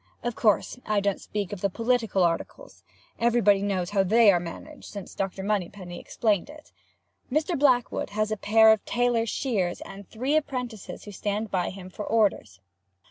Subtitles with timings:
[0.23, 2.83] Of course I don't speak of the political articles.
[3.19, 5.43] Everybody knows how they are managed, since Dr.
[5.43, 6.71] Moneypenny explained it.
[7.31, 7.55] Mr.
[7.55, 12.03] Blackwood has a pair of tailor's shears, and three apprentices who stand by him for
[12.03, 12.59] orders.